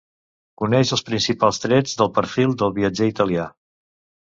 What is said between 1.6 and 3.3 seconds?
trets del perfil del viatger